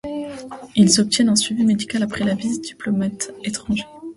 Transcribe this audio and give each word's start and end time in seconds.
Ils 0.75 0.99
obtiennent 0.99 1.29
un 1.29 1.35
suivi 1.35 1.63
médical 1.63 2.01
après 2.01 2.23
la 2.25 2.33
visite 2.33 2.63
de 2.63 2.67
diplomates 2.69 3.31
étrangers. 3.43 3.85